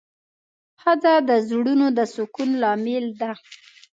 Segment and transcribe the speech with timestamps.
[0.81, 3.31] ښځه د زړونو د سکون لامل ده.